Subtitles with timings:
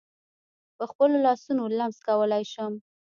[0.77, 2.73] په خپلو لاسونو لمس کولای شم.